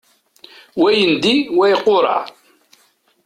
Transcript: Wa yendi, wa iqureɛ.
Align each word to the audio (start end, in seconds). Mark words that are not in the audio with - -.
Wa 0.81 0.89
yendi, 0.99 1.33
wa 1.57 1.65
iqureɛ. 1.73 2.19